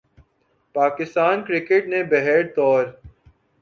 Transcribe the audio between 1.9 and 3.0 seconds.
نے بہرطور